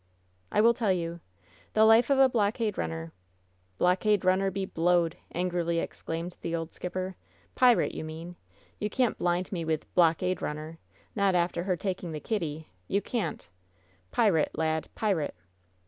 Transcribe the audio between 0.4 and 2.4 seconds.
"I will tell you. The life of a